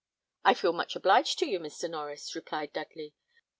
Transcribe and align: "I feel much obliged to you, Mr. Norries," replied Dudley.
"I 0.43 0.55
feel 0.55 0.73
much 0.73 0.95
obliged 0.95 1.37
to 1.37 1.45
you, 1.45 1.59
Mr. 1.59 1.87
Norries," 1.87 2.33
replied 2.33 2.73
Dudley. 2.73 3.13